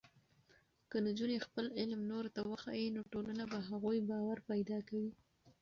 که 0.89 0.97
نجونې 1.07 1.37
خپل 1.45 1.65
علم 1.79 2.01
نورو 2.11 2.29
ته 2.35 2.41
وښيي، 2.49 2.87
نو 2.95 3.01
ټولنه 3.11 3.43
په 3.51 3.57
هغوی 3.67 3.99
باور 4.09 4.37
پیدا 4.49 4.77
کوي. 4.89 5.11